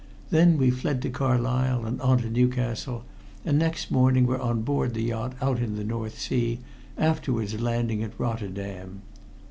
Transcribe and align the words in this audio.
Then 0.31 0.57
we 0.57 0.71
fled 0.71 0.99
to 1.03 1.11
Carlisle 1.11 1.85
and 1.85 2.01
on 2.01 2.17
to 2.23 2.29
Newcastle, 2.31 3.05
and 3.45 3.59
next 3.59 3.91
morning 3.91 4.25
were 4.25 4.41
on 4.41 4.63
board 4.63 4.95
the 4.95 5.03
yacht 5.03 5.33
out 5.39 5.59
in 5.59 5.75
the 5.75 5.83
North 5.83 6.17
Sea, 6.17 6.59
afterwards 6.97 7.59
landing 7.61 8.01
at 8.01 8.19
Rotterdam. 8.19 9.03